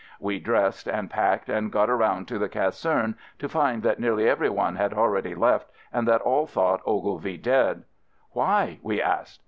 [0.19, 4.49] We dressed and packed and got around to the caserne to find that nearly every
[4.49, 7.83] one had already left and that all thought Ogilvie dead."
[8.31, 9.39] Why?" we asked.